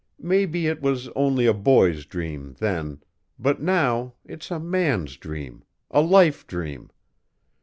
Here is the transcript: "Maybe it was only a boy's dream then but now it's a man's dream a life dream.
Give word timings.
"Maybe 0.17 0.65
it 0.65 0.81
was 0.81 1.09
only 1.09 1.45
a 1.45 1.53
boy's 1.53 2.07
dream 2.07 2.55
then 2.57 3.03
but 3.37 3.61
now 3.61 4.15
it's 4.25 4.49
a 4.49 4.59
man's 4.59 5.15
dream 5.15 5.63
a 5.91 6.01
life 6.01 6.47
dream. 6.47 6.89